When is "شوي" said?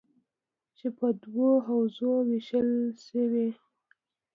3.07-3.49